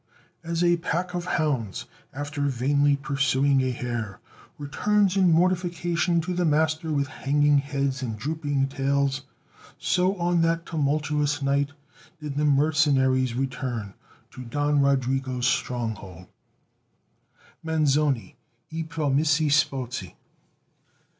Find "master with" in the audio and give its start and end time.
6.43-7.07